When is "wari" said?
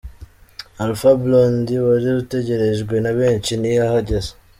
1.87-2.07